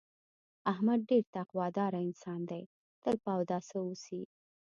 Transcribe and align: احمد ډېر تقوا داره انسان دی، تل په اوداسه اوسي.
احمد 0.71 0.99
ډېر 1.09 1.23
تقوا 1.35 1.67
داره 1.77 1.97
انسان 2.07 2.39
دی، 2.49 2.63
تل 3.03 3.15
په 3.23 3.29
اوداسه 3.37 3.75
اوسي. 3.85 4.21